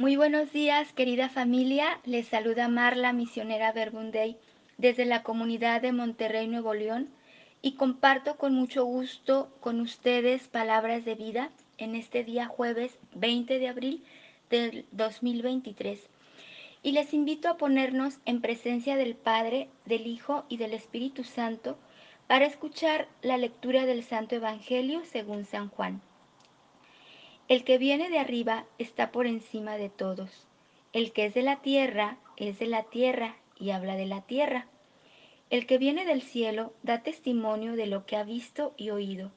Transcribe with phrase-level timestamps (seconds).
[0.00, 1.98] Muy buenos días, querida familia.
[2.04, 4.36] Les saluda Marla, misionera Verbunday,
[4.76, 7.08] desde la comunidad de Monterrey, Nuevo León,
[7.62, 13.58] y comparto con mucho gusto con ustedes palabras de vida en este día jueves 20
[13.58, 14.04] de abril
[14.50, 15.98] del 2023.
[16.84, 21.76] Y les invito a ponernos en presencia del Padre, del Hijo y del Espíritu Santo
[22.28, 26.00] para escuchar la lectura del Santo Evangelio según San Juan.
[27.48, 30.46] El que viene de arriba está por encima de todos.
[30.92, 34.66] El que es de la tierra es de la tierra y habla de la tierra.
[35.48, 39.32] El que viene del cielo da testimonio de lo que ha visto y oído,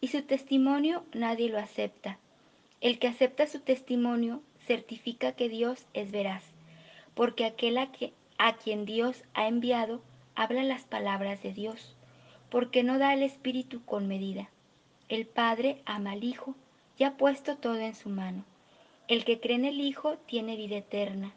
[0.00, 2.20] y su testimonio nadie lo acepta.
[2.80, 6.44] El que acepta su testimonio certifica que Dios es veraz,
[7.14, 10.02] porque aquel a, que, a quien Dios ha enviado
[10.36, 11.96] habla las palabras de Dios,
[12.48, 14.50] porque no da el Espíritu con medida.
[15.08, 16.54] El Padre ama al Hijo
[16.98, 18.44] y ha puesto todo en su mano.
[19.08, 21.32] El que cree en el Hijo tiene vida eterna.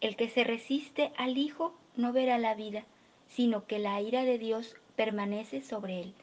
[0.00, 2.84] El que se resiste al Hijo no verá la vida,
[3.28, 6.14] sino que la ira de Dios permanece sobre él.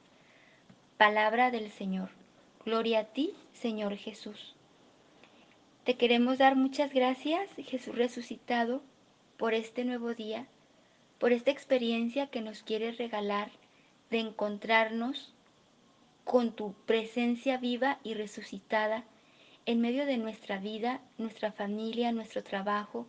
[0.98, 2.10] Palabra del Señor.
[2.66, 4.56] Gloria a ti, Señor Jesús.
[5.84, 8.82] Te queremos dar muchas gracias, Jesús resucitado,
[9.38, 10.46] por este nuevo día,
[11.18, 13.50] por esta experiencia que nos quieres regalar
[14.12, 15.34] de encontrarnos
[16.24, 19.04] con tu presencia viva y resucitada
[19.66, 23.08] en medio de nuestra vida, nuestra familia, nuestro trabajo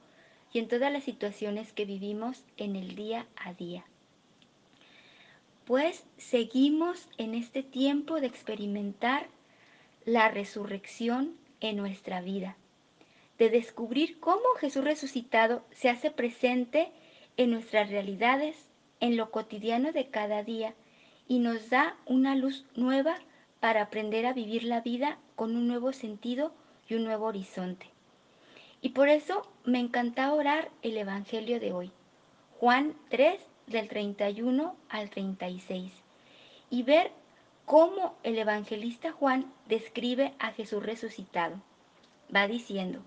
[0.52, 3.84] y en todas las situaciones que vivimos en el día a día.
[5.64, 9.28] Pues seguimos en este tiempo de experimentar
[10.04, 12.56] la resurrección en nuestra vida,
[13.38, 16.90] de descubrir cómo Jesús resucitado se hace presente
[17.36, 18.56] en nuestras realidades,
[19.00, 20.74] en lo cotidiano de cada día
[21.32, 23.14] y nos da una luz nueva
[23.58, 26.52] para aprender a vivir la vida con un nuevo sentido
[26.86, 27.86] y un nuevo horizonte.
[28.82, 31.90] Y por eso me encanta orar el Evangelio de hoy,
[32.60, 35.90] Juan 3 del 31 al 36,
[36.68, 37.12] y ver
[37.64, 41.62] cómo el evangelista Juan describe a Jesús resucitado.
[42.36, 43.00] Va diciendo,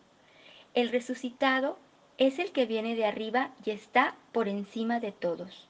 [0.74, 1.78] el resucitado
[2.18, 5.69] es el que viene de arriba y está por encima de todos.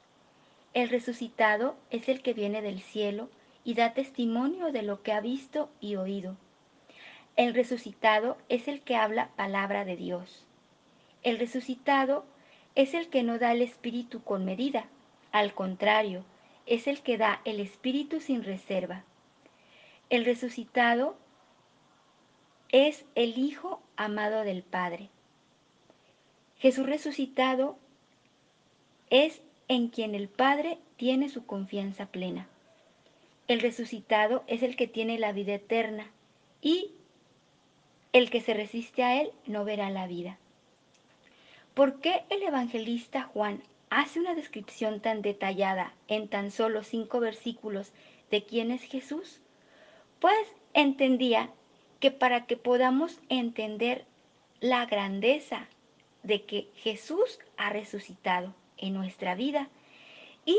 [0.76, 3.30] El resucitado es el que viene del cielo
[3.64, 6.36] y da testimonio de lo que ha visto y oído.
[7.38, 10.46] El resucitado es el que habla palabra de Dios.
[11.24, 12.26] El resucitado
[12.76, 14.88] es el que no da el Espíritu con medida,
[15.32, 16.26] al contrario,
[16.66, 19.06] es el que da el Espíritu sin reserva.
[20.10, 21.16] El resucitado
[22.68, 25.10] es el Hijo amado del Padre.
[26.58, 27.78] Jesús resucitado
[29.10, 32.48] es en quien el Padre tiene su confianza plena.
[33.48, 36.10] El resucitado es el que tiene la vida eterna
[36.62, 36.92] y
[38.14, 40.38] el que se resiste a él no verá la vida.
[41.74, 47.92] ¿Por qué el evangelista Juan hace una descripción tan detallada en tan solo cinco versículos
[48.32, 49.42] de quién es Jesús?
[50.20, 51.50] Pues entendía
[52.00, 54.06] que para que podamos entender
[54.62, 55.68] la grandeza
[56.24, 59.70] de que Jesús ha resucitado, en nuestra vida
[60.46, 60.58] y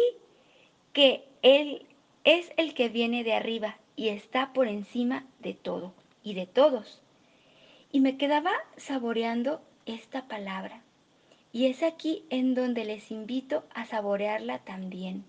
[0.93, 1.87] que Él
[2.25, 7.01] es el que viene de arriba y está por encima de todo y de todos.
[7.93, 10.83] Y me quedaba saboreando esta palabra.
[11.53, 15.25] Y es aquí en donde les invito a saborearla también.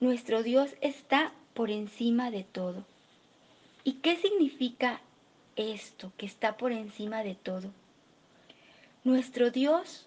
[0.00, 2.84] Nuestro Dios está por encima de todo.
[3.82, 5.00] ¿Y qué significa
[5.54, 7.70] esto, que está por encima de todo?
[9.04, 10.05] Nuestro Dios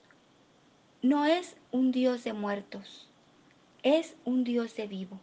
[1.01, 3.07] no es un Dios de muertos,
[3.83, 5.17] es un Dios de vivo.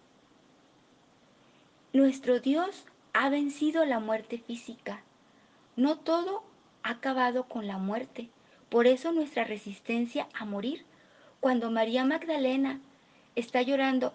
[1.93, 5.03] Nuestro Dios ha vencido la muerte física.
[5.77, 6.45] No todo
[6.83, 8.31] ha acabado con la muerte.
[8.71, 10.87] Por eso nuestra resistencia a morir.
[11.41, 12.81] Cuando María Magdalena
[13.35, 14.15] está llorando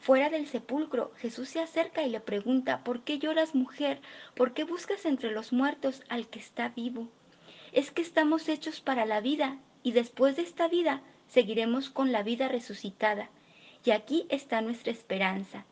[0.00, 4.00] fuera del sepulcro, Jesús se acerca y le pregunta, ¿por qué lloras mujer?
[4.34, 7.06] ¿Por qué buscas entre los muertos al que está vivo?
[7.70, 12.24] Es que estamos hechos para la vida y después de esta vida seguiremos con la
[12.24, 13.30] vida resucitada.
[13.84, 15.64] Y aquí está nuestra esperanza,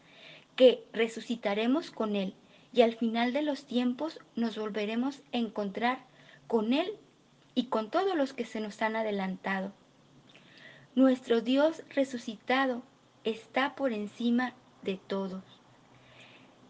[0.55, 2.33] que resucitaremos con Él
[2.73, 5.99] y al final de los tiempos nos volveremos a encontrar
[6.47, 6.97] con Él
[7.57, 9.73] y con todos los que se nos han adelantado.
[10.95, 12.85] Nuestro Dios resucitado
[13.25, 15.43] está por encima de todos.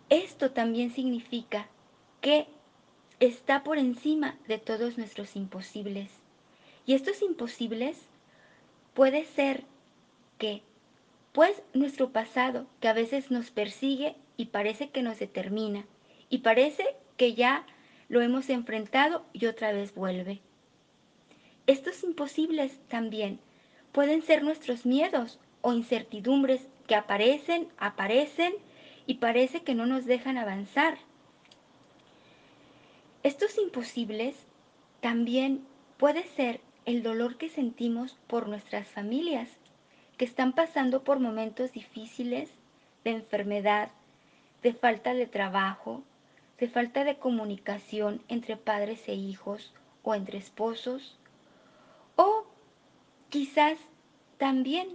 [0.08, 1.68] Esto también significa
[2.22, 2.46] que
[3.20, 6.23] está por encima de todos nuestros imposibles.
[6.86, 7.96] Y estos imposibles
[8.92, 9.64] puede ser
[10.38, 10.62] que,
[11.32, 15.86] pues nuestro pasado, que a veces nos persigue y parece que nos determina,
[16.28, 16.84] y parece
[17.16, 17.66] que ya
[18.08, 20.40] lo hemos enfrentado y otra vez vuelve.
[21.66, 23.38] estos imposibles también
[23.92, 28.54] pueden ser nuestros miedos o incertidumbres que aparecen, aparecen
[29.06, 30.98] y parece que no nos dejan avanzar.
[33.22, 34.36] Estos imposibles
[35.00, 35.64] también
[35.96, 39.48] puede ser el dolor que sentimos por nuestras familias,
[40.16, 42.50] que están pasando por momentos difíciles
[43.04, 43.90] de enfermedad,
[44.62, 46.02] de falta de trabajo,
[46.58, 49.72] de falta de comunicación entre padres e hijos
[50.02, 51.18] o entre esposos,
[52.16, 52.46] o
[53.30, 53.78] quizás
[54.38, 54.88] también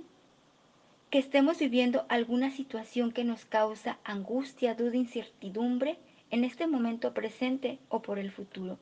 [1.09, 5.97] que estemos viviendo alguna situación que nos causa angustia, duda, incertidumbre
[6.29, 8.77] en este momento presente o por el futuro.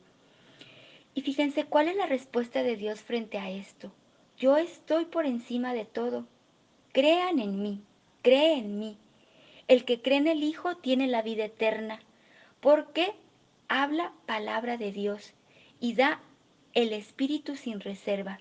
[1.18, 3.90] Y fíjense cuál es la respuesta de Dios frente a esto.
[4.36, 6.28] Yo estoy por encima de todo.
[6.92, 7.82] Crean en mí,
[8.22, 8.96] cree en mí.
[9.66, 11.98] El que cree en el Hijo tiene la vida eterna,
[12.60, 13.16] porque
[13.66, 15.32] habla palabra de Dios
[15.80, 16.20] y da
[16.72, 18.38] el Espíritu sin reserva.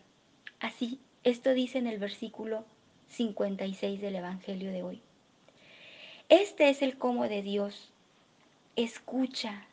[0.60, 2.64] Así, esto dice en el versículo
[3.08, 5.02] 56 del Evangelio de hoy.
[6.30, 7.92] Este es el cómo de Dios.
[8.76, 9.66] Escucha,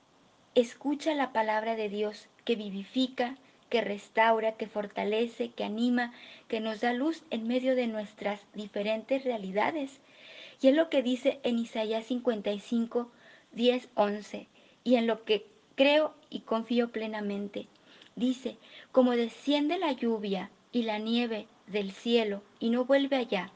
[0.54, 3.36] escucha la palabra de Dios que vivifica,
[3.70, 6.12] que restaura, que fortalece, que anima,
[6.46, 10.00] que nos da luz en medio de nuestras diferentes realidades.
[10.60, 13.10] Y es lo que dice en Isaías 55,
[13.52, 14.46] 10, 11,
[14.84, 17.66] y en lo que creo y confío plenamente.
[18.14, 18.56] Dice,
[18.92, 23.50] como desciende la lluvia y la nieve del cielo y no vuelve allá,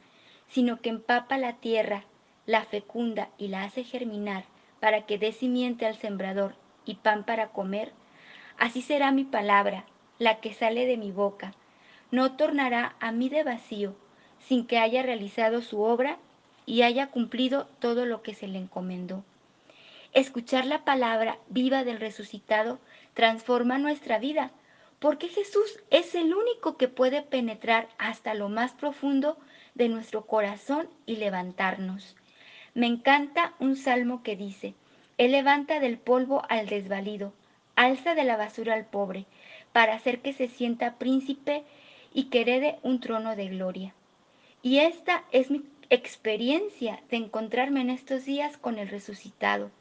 [0.49, 2.03] sino que empapa la tierra,
[2.45, 4.43] la fecunda y la hace germinar
[4.81, 6.55] para que dé simiente al sembrador
[6.89, 7.91] y pan para comer,
[8.57, 9.85] así será mi palabra,
[10.17, 11.53] la que sale de mi boca.
[12.09, 13.93] No tornará a mí de vacío,
[14.39, 16.17] sin que haya realizado su obra
[16.65, 19.23] y haya cumplido todo lo que se le encomendó.
[20.13, 22.79] Escuchar la palabra viva del resucitado
[23.13, 24.51] transforma nuestra vida
[24.97, 29.37] porque Jesús es el único que puede penetrar hasta lo más profundo
[29.75, 32.15] de nuestro corazón y levantarnos.
[32.73, 34.73] Me encanta un salmo que dice,
[35.19, 37.33] Él levanta del polvo al desvalido,
[37.75, 39.25] alza de la basura al pobre,
[39.73, 41.65] para hacer que se sienta príncipe
[42.13, 43.93] y que herede un trono de gloria.
[44.61, 49.71] Y esta es mi experiencia de encontrarme en estos días con el resucitado.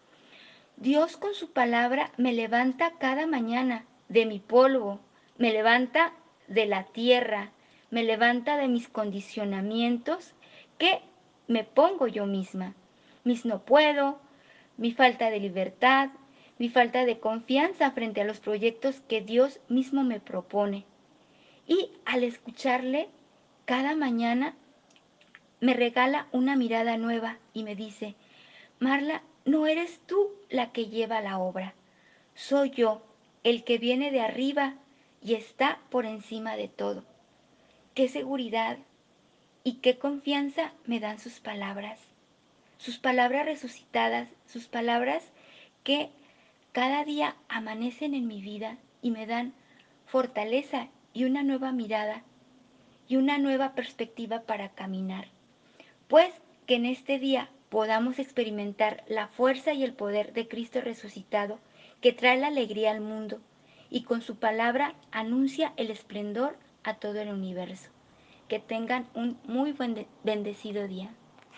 [0.77, 4.99] Dios con su palabra me levanta cada mañana de mi polvo,
[5.37, 6.15] me levanta
[6.49, 7.53] de la tierra,
[7.91, 10.33] me levanta de mis condicionamientos
[10.79, 11.01] que
[11.47, 12.75] me pongo yo misma.
[13.23, 14.19] Mis no puedo,
[14.79, 16.09] mi falta de libertad,
[16.59, 20.87] mi falta de confianza frente a los proyectos que Dios mismo me propone.
[21.67, 23.09] Y al escucharle,
[23.67, 24.55] cada mañana
[25.61, 28.15] me regala una mirada nueva y me dice,
[28.79, 31.75] Marla, no eres tú la que lleva la obra,
[32.35, 33.03] soy yo,
[33.45, 34.77] el que viene de arriba
[35.23, 37.05] y está por encima de todo.
[37.95, 38.79] Qué seguridad
[39.65, 41.99] y qué confianza me dan sus palabras,
[42.79, 45.23] sus palabras resucitadas, sus palabras
[45.85, 46.11] que
[46.73, 49.53] cada día amanecen en mi vida y me dan
[50.07, 52.23] fortaleza y una nueva mirada
[53.09, 55.29] y una nueva perspectiva para caminar.
[56.09, 56.33] Pues
[56.67, 61.59] que en este día podamos experimentar la fuerza y el poder de Cristo resucitado
[62.01, 63.41] que trae la alegría al mundo
[63.91, 67.91] y con su palabra anuncia el esplendor a todo el universo.
[68.49, 71.11] Que tengan un muy buen bendecido día.